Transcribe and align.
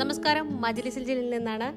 നമസ്കാരം. 0.00 0.60
മജ്ലിസിൽ 0.60 1.04
ജില്ലയിൽ 1.04 1.30
നിന്നാണ്. 1.30 1.68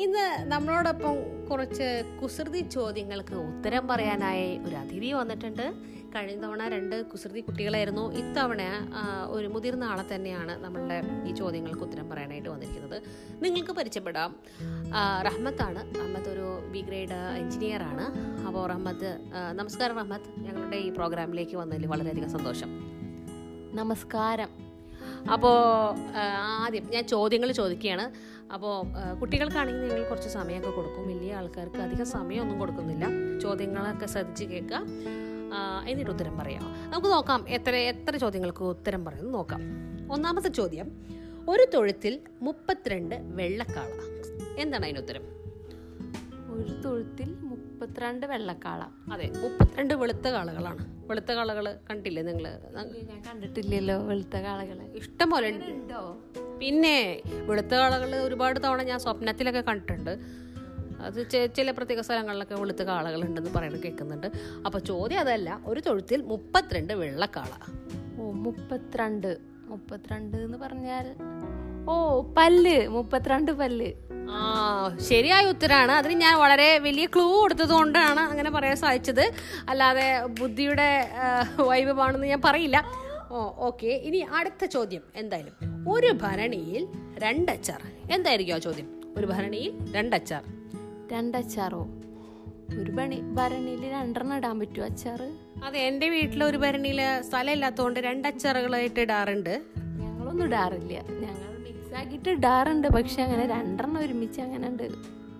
ഇന്ന് 0.00 0.52
നമ്മളോടൊപ്പം 0.52 1.16
കുറച്ച് 1.48 2.18
കുസൃതി 2.22 2.60
ചോദ്യങ്ങൾക്ക് 2.60 3.34
ഉത്തരം 3.34 3.88
പറയാനായി 3.88 4.58
ഒരു 4.58 4.76
അതിഥി 4.76 5.12
വന്നിട്ടുണ്ട്. 5.12 5.74
കഴിഞ്ഞ 6.14 6.42
തവണ 6.42 6.68
രണ്ട് 6.68 7.06
കുസൃതി 7.06 7.40
കുട്ടികളായിരുന്നു. 7.40 8.12
ഇത്തവണ 8.12 8.62
ഒരു 9.30 9.46
മുതിർന്ന 9.46 9.84
ആളെ 9.84 10.14
തന്നെയാണ് 10.14 10.64
നമ്മളുടെ 10.64 11.02
ഈ 11.28 11.34
ചോദ്യങ്ങൾക്ക് 11.34 11.82
ഉത്തരം 11.82 12.10
പറയാനായിട്ട് 12.10 12.48
വന്നിരിക്കുന്നത്. 12.48 13.02
നിങ്ങൾക്ക് 13.44 13.70
പരിചയപ്പെടാം. 13.70 14.36
റഹ്മത്താണ് 15.26 15.94
റഹ്മത്ത് 16.00 16.30
ഒരു 16.30 16.72
ബി 16.72 16.80
ഗ്രേഡ് 16.80 17.20
എഞ്ചിനീയർ 17.38 17.82
ആണ്. 17.82 18.06
അപ്പോൾ 18.46 18.66
റഹ്മത്ത് 18.68 19.12
നമസ്കാരം 19.52 19.96
റഹ്മത്ത്. 19.96 20.40
ഞങ്ങളുടെ 20.40 20.76
ഈ 20.76 20.90
പ്രോഗ്രാമിലേക്ക് 20.90 21.56
വന്നതിൽ 21.56 21.86
വളരെയധികം 21.86 22.30
സന്തോഷം. 22.30 22.72
നമസ്കാരം. 23.74 24.69
അപ്പോൾ 25.32 25.54
ആദ്യം 26.64 26.84
ഞാൻ 26.92 27.04
ചോദ്യങ്ങൾ 27.06 27.52
ചോദിക്കുകയാണ്. 27.52 28.06
അപ്പോൾ 28.52 28.86
കുട്ടികൾക്കാണെങ്കിൽ 29.20 29.88
നിങ്ങൾ 29.88 30.08
കുറച്ച് 30.08 30.28
സമയമൊക്കെ 30.28 30.70
കൊടുക്കും. 30.70 31.08
വലിയ 31.08 31.34
ആൾക്കാർക്ക് 31.34 31.76
അധികം 31.76 32.06
സമയമൊന്നും 32.06 32.58
കൊടുക്കുന്നില്ല. 32.58 33.06
ചോദ്യങ്ങളൊക്കെ 33.38 34.06
ശ്രദ്ധിച്ച് 34.06 34.44
കേൾക്കുക. 34.44 34.80
എന്നിട്ട് 35.88 36.10
ഉത്തരം 36.10 36.38
പറയാം. 36.38 36.64
നമുക്ക് 36.90 37.08
നോക്കാം 37.08 37.48
എത്ര 37.48 37.74
എത്ര 37.74 38.16
ചോദ്യങ്ങൾക്ക് 38.16 38.64
ഉത്തരം 38.64 39.04
പറയുന്നത് 39.04 39.34
നോക്കാം. 39.34 39.60
ഒന്നാമത്തെ 40.12 40.48
ചോദ്യം. 40.48 40.88
ഒരു 41.48 41.66
തൊഴുത്തിൽ 41.74 42.20
മുപ്പത്തിരണ്ട് 42.42 43.16
വെള്ളക്കാള. 43.22 43.92
എന്താണ് 44.58 44.84
അതിന് 44.84 44.98
ഉത്തരം? 44.98 45.22
ഒരു 46.54 46.82
തൊഴുത്തിൽ 46.82 47.34
മുപ്പത്തിരണ്ട് 47.80 48.26
വെള്ളക്കാള. 48.26 49.12
അതെ 49.12 49.30
മുപ്പത്തിരണ്ട് 49.42 49.94
വെളുത്ത 49.94 50.28
കാളകളാണ്. 50.28 51.08
വെളുത്ത 51.10 51.32
കാളകൾ 51.32 51.76
കണ്ടില്ലേ 51.90 52.22
നിങ്ങൾ 52.22 52.48
ഞാൻ 53.02 53.22
കണ്ടിട്ടില്ലല്ലോ 53.28 54.06
വെളുത്ത 54.06 54.36
കാളകളെ. 54.36 54.84
ഇഷ്ടംപോലെ 54.94 55.50
ഉണ്ടോ. 55.50 56.18
പിന്നെ 56.58 57.22
വെളുത്ത 57.46 57.66
കാളകൾ 57.66 58.16
ഒരുപാട് 58.16 58.60
തവണ 58.64 58.82
ഞാൻ 58.82 58.98
സ്വപ്നത്തിലൊക്കെ 58.98 59.60
കണ്ടിട്ടുണ്ട്. 59.60 60.18
അത് 61.00 61.30
ചെ- 61.30 61.46
ചില 61.46 61.70
പ്രത്യേക 61.70 62.00
സ്ഥലങ്ങളിലൊക്കെ 62.00 62.54
വെളുത്ത 62.54 62.82
കാളകൾ 62.82 63.24
ഉണ്ടെന്ന് 63.24 63.50
പറയുന്നത് 63.50 63.82
കേൾക്കുന്നുണ്ട് 63.82 64.26
അപ്പോൾ 64.66 64.78
ചോദ്യം 64.78 65.20
അതല്ല 65.20 65.60
ഒരു 65.66 65.80
തൊഴുത്തിൽ 65.80 66.22
മുപ്പത്തിരണ്ട് 66.22 66.92
വെള്ളക്കാള. 66.92 67.80
ഓ 68.22 68.30
മുപ്പത്തിരണ്ട്. 68.30 69.38
മുപ്പത്തിരണ്ട് 69.64 70.36
എന്ന് 70.36 70.58
പറഞ്ഞാൽ 70.58 71.14
ഓ 71.90 72.22
പല്ല്. 72.38 72.88
മുപ്പത്തിരണ്ട് 72.88 73.52
പല്ല്. 73.52 73.92
ആ 74.32 74.96
ശരിയായ 75.08 75.44
ഉത്തരാണ്. 75.46 75.92
അതിന് 75.92 76.20
ഞാൻ 76.20 76.38
വളരെ 76.38 76.78
വലിയ 76.78 77.06
ക്ലൂ 77.06 77.40
കൊടുത്തത് 77.40 77.72
കൊണ്ടാണ് 77.72 78.20
അങ്ങനെ 78.20 78.50
പറയാൻ 78.50 78.76
സാധിച്ചത്. 78.76 79.30
അല്ലാതെ 79.68 80.22
ബുദ്ധിയുടെ 80.22 81.08
വൈഭവമാണെന്ന് 81.60 82.26
ഞാൻ 82.26 82.42
പറയില്ല. 82.44 82.84
ഓ 83.30 83.50
ഓക്കെ 83.56 83.86
ഇനി 83.86 84.18
അടുത്ത 84.18 84.64
ചോദ്യം 84.64 85.02
എന്തായാലും. 85.16 85.54
ഒരു 85.92 86.18
ഭരണിയിൽ 86.22 86.88
രണ്ടച്ചാർ. 87.18 87.82
എന്തായിരിക്കും 88.12 88.54
ആ 88.54 88.58
ചോദ്യം? 88.58 89.14
ഒരു 89.16 89.26
ഭരണിയിൽ 89.26 89.92
രണ്ടച്ചാർ. 89.92 90.42
രണ്ടച്ചാറോ? 91.12 91.86
ഒരു 92.82 92.90
ഭണി 92.90 93.20
ഭരണിയിൽ 93.20 93.90
രണ്ടെണ്ണം 93.90 94.36
ഇടാൻ 94.36 94.58
പറ്റുമോ 94.58 94.86
അച്ചാർ 94.86 95.32
അതെ 95.64 95.80
എന്റെ 95.80 96.08
വീട്ടിൽ 96.08 96.44
ഒരു 96.44 96.56
ഭരണിയിൽ 96.56 97.00
സ്ഥലമില്ലാത്തതുകൊണ്ട് 97.20 98.00
രണ്ടച്ചാറുകളായിട്ട് 98.00 99.00
ഇടാറുണ്ട്. 99.00 99.62
ഞങ്ങളൊന്നും 99.76 100.44
ഇടാറില്ല. 100.44 101.00
ഞങ്ങൾ 101.08 101.49
മിക്സ് 101.90 102.02
ആക്കിയിട്ട് 102.02 102.28
ഇടാറുണ്ട് 102.28 102.88
പക്ഷെ 102.88 103.20
അങ്ങനെ 103.22 103.44
രണ്ടെണ്ണം 103.46 104.00
ഒരുമിച്ച് 104.04 104.40
അങ്ങനെ 104.40 104.66
ഉണ്ട് 104.68 104.86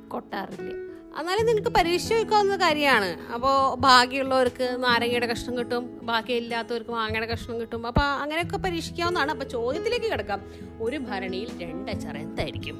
കൊട്ടാറില്ല. 0.08 0.72
എന്നാലും 1.20 1.46
നിനക്ക് 1.46 1.68
പരീക്ഷ 1.68 2.12
വെക്കാവുന്ന 2.12 2.56
കാര്യമാണ്. 2.56 3.10
അപ്പോൾ 3.34 3.54
ഭാഗ്യമുള്ളവർക്ക് 3.80 4.66
നാരങ്ങയുടെ 4.84 5.26
കഷ്ണം 5.26 5.54
കിട്ടും 5.58 5.84
ബാക്കി 6.02 6.32
ഇല്ലാത്തവർക്ക് 6.32 6.90
മാങ്ങയുടെ 6.90 7.28
കഷ്ണം 7.32 7.56
കിട്ടും. 7.60 7.86
അപ്പോൾ 7.86 8.06
അങ്ങനെയൊക്കെ 8.22 8.56
പരീക്ഷിക്കാവുന്നതാണ്. 8.56 9.30
അപ്പോൾ 9.30 9.48
ചോദ്യത്തിലേക്ക് 9.56 10.08
കിടക്കാം. 10.12 10.40
ഒരു 10.82 10.98
ഭരണിയിൽ 11.08 11.50
രണ്ടച്ചാർ 11.62 12.16
എന്തായിരിക്കും? 12.26 12.78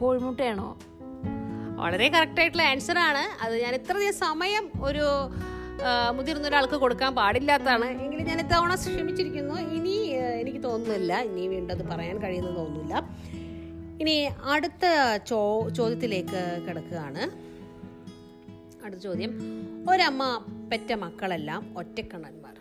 കോഴിമുട്ടയാണോ? 0.00 0.68
വളരെ 1.80 2.06
കറക്റ്റ് 2.08 2.40
ആയിട്ടുള്ള 2.40 2.64
ആൻസർ 2.72 2.98
ആണ്. 2.98 3.22
അത് 3.44 3.54
ഞാൻ 3.62 3.74
ഇത്രയധികം 3.74 4.16
സമയം 4.26 4.64
ഒരു 4.82 5.06
മുതിർന്ന 6.12 6.48
ഒരാൾക്ക് 6.48 6.74
കൊടുക്കാൻ 6.74 7.14
പാടില്ലാത്തതാണ്. 7.14 7.84
എങ്കിലും 7.84 8.26
ഞാൻ 8.26 8.38
ഇത്തവണ 8.40 8.74
ക്ഷമിച്ചിരിക്കുന്നു. 8.74 9.54
ഇനി 9.54 9.96
എനിക്ക് 10.40 10.62
തോന്നുന്നില്ല. 10.62 11.22
ഇനി 11.22 11.48
വീണ്ടും 11.48 11.74
അത് 11.74 11.84
പറയാൻ 11.88 12.22
കഴിയുന്നു 12.22 12.50
തോന്നുന്നില്ല. 12.50 12.94
ഇനി 14.00 14.28
അടുത്ത 14.44 15.16
ചോ 15.26 15.68
ചോദ്യത്തിലേക്ക് 15.68 16.64
കിടക്കുകയാണ്. 16.68 17.22
അടുത്ത 18.84 19.00
ചോദ്യം. 19.00 19.32
ഒരമ്മ 19.90 20.44
പെറ്റ 20.72 20.92
മക്കളെല്ലാം 20.92 21.74
ഒറ്റക്കണ്ണന്മാർ. 21.78 22.56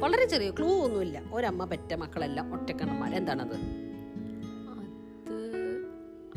വളരെ 0.00 0.24
ചെറിയ 0.24 0.50
ക്ലൂ 0.50 0.68
ഒന്നുമില്ല. 0.84 1.22
ഒരമ്മ 1.32 1.64
പെറ്റ 1.64 1.94
മക്കളെല്ലാം 1.94 2.52
ഒറ്റക്കണ്ണന്മാർ. 2.54 3.14
എന്താണത്? 3.14 3.56
അത് 4.72 4.86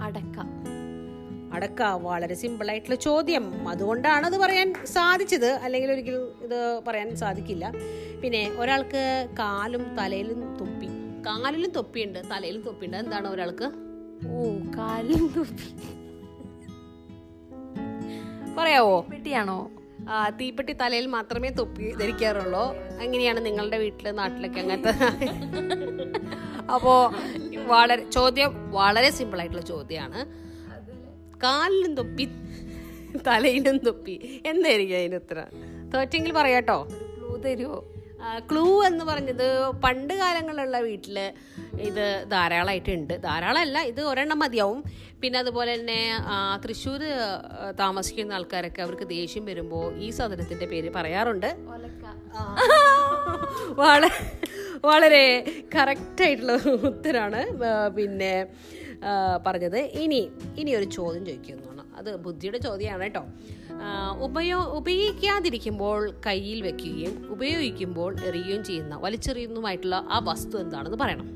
അടക്ക. 0.01 0.38
അടക്ക 1.53 1.81
വളരെ 1.81 2.35
സിമ്പിൾ 2.35 2.69
ആയിട്ടുള്ള 2.69 2.95
ചോദ്യം. 2.95 3.69
അതുകൊണ്ടാണ് 3.69 4.25
അത് 4.25 4.38
പറയാൻ 4.38 4.73
സാധിച്ചത്. 4.85 5.45
അല്ലെങ്കിൽ 5.45 5.91
ഒരിക്കലും 5.91 6.44
ഇത് 6.44 6.81
പറയാൻ 6.88 7.16
സാധിക്കില്ല. 7.16 7.72
പിന്നെ 8.23 8.51
ഒരാൾക്ക് 8.57 9.28
കാലും 9.39 9.95
തലയിലും 9.95 10.57
തൊപ്പി. 10.59 10.88
കാലിലും 11.25 11.69
തൊപ്പിയുണ്ട്. 11.69 12.19
തലയിലും 12.19 12.62
തൊപ്പിയുണ്ട്. 12.62 12.97
എന്താണ് 12.97 13.28
ഒരാൾക്ക്? 13.28 13.72
ഓ 14.29 14.44
കാലിലും 14.78 15.34
തൊപ്പി. 15.38 16.01
പറയാവോ? 18.57 19.01
പെട്ടിയാണോ 19.01 19.72
ആ, 20.09 20.29
തീപ്പെട്ടി 20.29 20.73
തലയിൽ 20.73 21.06
മാത്രമേ 21.06 21.50
തൊപ്പി 21.50 21.95
ധരിക്കാറുള്ളൂ. 21.95 22.75
അങ്ങനെയാണ് 23.01 23.45
നിങ്ങളുടെ 23.45 23.78
വീട്ടിൽ 23.78 24.12
നാട്ടിലൊക്കെ 24.12 24.59
അങ്ങനത്തെ? 24.59 24.89
അപ്പോ 26.73 27.13
വളരെ 27.68 28.09
ചോദ്യം 28.09 28.72
വളരെ 28.72 29.09
സിമ്പിൾ 29.09 29.39
ആയിട്ടുള്ള 29.39 29.62
ചോദ്യമാണ്. 29.62 30.50
കാലിലും 31.44 31.96
തൊപ്പി 31.96 32.25
തലയിലും 33.28 33.78
തൊപ്പി. 33.78 34.41
എന്തായിരിക്കും 34.46 34.97
അതിന് 34.97 35.16
ഉത്തരം? 35.16 35.47
തോറ്റെങ്കിൽ 35.91 36.31
പറയാട്ടോ. 36.34 36.78
ക്ലൂ 37.18 37.38
തരുമോ 37.38 37.79
ക്ലൂ 38.52 38.84
എന്ന് 38.84 39.06
പറഞ്ഞത് 39.06 39.69
പണ്ട് 39.84 40.13
കാലങ്ങളിലുള്ള 40.13 40.80
വീട്ടിൽ 40.80 41.18
ഇത് 41.80 42.25
ധാരാളമായിട്ടുണ്ട് 42.31 43.13
ധാരാളമല്ല 43.24 43.80
ഇത് 43.81 44.01
ഒരെണ്ണം 44.01 44.40
മതിയാവും. 44.40 44.84
പിന്നെ 45.22 45.40
അതുപോലെ 45.40 45.74
തന്നെ 45.74 46.12
തൃശ്ശൂർ 46.66 47.00
താമസിക്കുന്ന 47.80 48.34
ആൾക്കാരൊക്കെ 48.34 48.81
അവർക്ക് 48.81 49.07
ദേഷ്യം 49.07 49.46
വരുമ്പോൾ 49.46 49.97
ഈ 49.97 50.09
സാധനത്തിന്റെ 50.09 50.66
പേര് 50.66 50.90
പറയാറുണ്ട്. 50.94 51.50
വളരെ 53.81 54.12
വളരെ 54.85 55.25
കറക്റ്റായിട്ടുള്ള 55.75 56.53
ഉത്തരാണ്. 56.88 57.63
ആ, 57.66 57.88
പിന്നെ 57.88 58.34
പറഞ്ഞത്. 59.45 59.78
ഇനി 59.78 60.29
ഇനി 60.57 60.72
ഒരു 60.75 60.85
ചോദ്യം 60.85 61.25
ചോദിക്കുന്നതാണ്. 61.25 61.81
അത് 61.95 62.16
ബുദ്ധിയുടെ 62.16 62.57
ചോദ്യമാണ് 62.57 63.03
കേട്ടോ. 63.03 63.23
ഉപയോ 64.19 64.63
ഉപയോഗിക്കാതിരിക്കുമ്പോൾ 64.63 66.12
കയ്യിൽ 66.25 66.62
വെക്കുകയും 66.62 67.31
ഉപയോഗിക്കുമ്പോൾ 67.31 68.19
എറിയുകയും 68.25 68.63
ചെയ്യുന്ന 68.63 68.95
വലിച്ചെറിയുന്നതുമായിട്ടുള്ള 68.95 69.95
ആ 69.95 70.19
വസ്തു 70.23 70.57
എന്താണെന്ന് 70.57 70.97
പറയണം. 70.97 71.28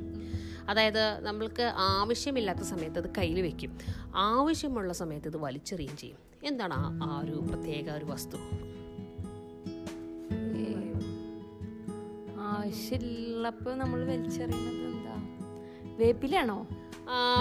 അതായത് 0.69 1.19
നമ്മൾക്ക് 1.19 1.71
ആവശ്യമില്ലാത്ത 1.75 2.59
സമയത്ത് 2.59 2.99
അത് 2.99 3.09
കയ്യിൽ 3.17 3.41
വെക്കും. 3.41 3.77
ആവശ്യമുള്ള 4.15 4.93
സമയത്ത് 4.93 5.27
ഇത് 5.27 5.37
വലിച്ചെറിയുകയും 5.37 5.97
ചെയ്യും. 5.97 6.17
എന്താണ് 6.43 6.73
ആ 6.73 6.99
ആ 7.03 7.21
ഒരു 7.23 7.31
പ്രത്യേക 7.31 7.89
ഒരു 7.91 8.05
വസ്തു? 8.05 8.37
ആവശ്യമുള്ളപ്പോ 12.39 13.71
നമ്മൾ 13.73 14.05
വലിച്ചെറിയുന്നത് 14.05 14.81
എന്താ? 14.91 15.15
വേപ്പിലാണോ 15.97 16.67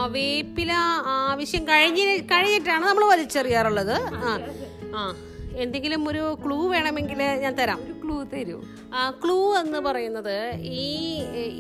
വേപ്പില 0.06 0.72
ആവശ്യം 1.06 1.69
കഴിഞ്ഞ് 1.69 2.02
കഴിഞ്ഞിട്ടാണ് 2.25 2.86
നമ്മൾ 2.86 3.04
വലിച്ചെറിയാറുള്ളത്. 3.04 3.97
ആ 4.14 4.38
ആ. 4.97 5.14
എന്തെങ്കിലും 5.62 6.09
ഒരു 6.09 6.38
ക്ലൂ 6.44 6.69
വേണമെങ്കിൽ 6.69 7.22
ഞാൻ 7.22 7.54
തരാം. 7.54 7.80
ഒരു 7.84 7.95
ക്ലൂ 8.03 8.16
തരൂ. 8.24 8.59
ക്ലൂ 9.24 9.56
എന്ന് 9.56 9.78
പറയുന്നത് 9.78 10.36
ഈ 10.59 10.89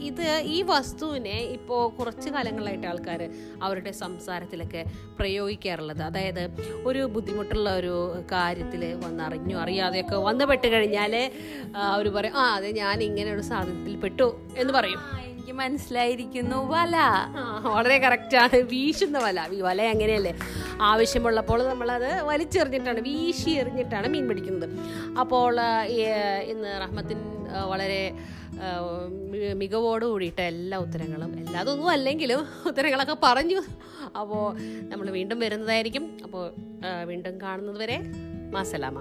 ഇത് 0.08 0.26
ഈ 0.44 0.62
വസ്തുവിനെ 0.62 1.36
ഇപ്പോൾ 1.56 1.96
കുറച്ച് 1.98 2.28
കാലങ്ങളായിട്ട് 2.30 2.86
ആൾക്കാർ 2.86 3.30
അവരുടെ 3.62 3.92
സംസാരത്തിലൊക്കെ 3.92 4.84
പ്രയോഗിക്കാറുള്ളത്. 5.18 6.02
അതായത് 6.02 6.42
ഒരു 6.84 6.98
ബുദ്ധിമുട്ടുള്ള 6.98 7.76
ഒരു 7.76 7.94
കാര്യത്തിൽ 8.32 8.84
വന്നറിഞ്ഞു 9.06 9.56
അറിയാതെയൊക്കെ 9.56 10.16
വന്ന് 10.16 10.44
പെട്ട് 10.44 10.66
കഴിഞ്ഞാൽ 10.66 11.30
അവർ 11.76 12.08
പറയും 12.08 12.36
ആ 12.36 12.46
അതെ 12.54 12.70
ഞാൻ 12.70 13.02
ഇങ്ങനെ 13.02 13.32
ഒരു 13.32 13.40
സാധനത്തിൽ 13.40 13.96
പെട്ടു 13.96 14.28
എന്ന് 14.56 14.72
പറയും. 14.72 15.00
എനിക്ക് 15.28 15.52
മനസ്സിലായിരിക്കുന്നു 15.52 16.56
വല. 16.56 16.96
വളരെ 17.74 17.98
കറക്റ്റാണ് 17.98 18.56
വീശുന്ന 18.56 19.18
വല. 19.18 19.40
വല 19.62 19.82
അങ്ങനെയല്ലേ. 19.82 20.34
ആവശ്യമുള്ളപ്പോൾ 20.80 21.68
നമ്മളത് 21.68 22.22
വലിച്ചെറിഞ്ഞിട്ടാണ് 22.22 23.00
വീശി 23.00 23.50
എറിഞ്ഞിട്ടാണ് 23.50 24.08
മീൻ 24.08 24.28
പിടിക്കുന്നത്. 24.28 24.68
അപ്പോൾ 25.18 25.60
ഇന്ന് 26.52 26.80
റഹ്മത്തിൻ 26.80 27.20
വളരെ 27.70 28.12
മികവോട് 29.60 30.04
കൂടിയിട്ട് 30.04 30.40
എല്ലാ 30.40 30.78
ഉത്തരങ്ങളും 30.78 31.38
എല്ലാതൊന്നും 31.38 31.90
അല്ലെങ്കിലും 31.90 32.46
ഉത്തരങ്ങളൊക്കെ 32.66 33.16
പറഞ്ഞു. 33.22 33.60
അപ്പോൾ 34.20 34.44
നമ്മൾ 34.90 35.10
വീണ്ടും 35.10 35.40
വരുന്നതായിരിക്കും. 35.40 36.18
അപ്പോൾ 36.24 36.44
വീണ്ടും 37.04 37.40
കാണുന്നത് 37.40 37.78
വരെ 37.80 37.98
മാസലാമ. 38.50 38.98